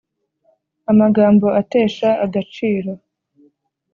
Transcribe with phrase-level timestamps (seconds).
[0.91, 2.91] Amagambo atesha agaciro